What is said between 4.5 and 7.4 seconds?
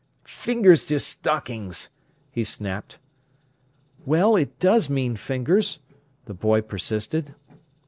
does mean fingers," the boy persisted.